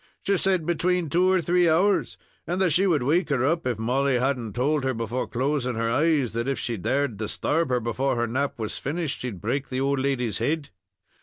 She 0.25 0.35
said 0.35 0.65
between 0.65 1.09
two 1.09 1.29
or 1.29 1.41
three 1.41 1.69
hours, 1.69 2.17
and 2.47 2.59
that 2.59 2.71
she 2.71 2.87
would 2.87 3.03
wake 3.03 3.29
her 3.29 3.45
up, 3.45 3.67
if 3.67 3.77
Molly 3.77 4.17
hadn't 4.17 4.53
told 4.53 4.83
her 4.83 4.95
before 4.95 5.27
closing 5.27 5.75
her 5.75 5.91
eyes 5.91 6.31
that 6.31 6.47
if 6.47 6.57
she 6.57 6.75
dared 6.75 7.19
to 7.19 7.25
disturb 7.25 7.69
her 7.69 7.79
before 7.79 8.15
her 8.15 8.25
nap 8.25 8.57
was 8.57 8.79
finished, 8.79 9.19
she'd 9.19 9.39
break 9.41 9.69
the 9.69 9.79
old 9.81 9.99
lady's 9.99 10.39
head. 10.39 10.69